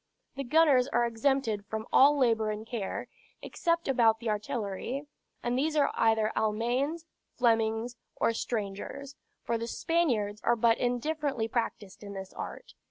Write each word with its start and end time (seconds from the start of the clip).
The 0.35 0.43
gunners 0.43 0.87
are 0.87 1.05
exempted 1.05 1.63
from 1.67 1.85
all 1.93 2.17
labor 2.17 2.49
and 2.49 2.65
care, 2.65 3.07
except 3.43 3.87
about 3.87 4.17
the 4.19 4.31
artillery; 4.31 5.05
and 5.43 5.55
these 5.55 5.75
are 5.75 5.91
either 5.93 6.31
Almaines, 6.35 7.05
Flemings, 7.37 7.97
or 8.15 8.33
strangers; 8.33 9.15
for 9.43 9.59
the 9.59 9.67
Spaniards 9.67 10.41
are 10.43 10.55
but 10.55 10.79
indifferently 10.79 11.47
practiced 11.47 12.01
in 12.01 12.13
this 12.13 12.33
art. 12.33 12.73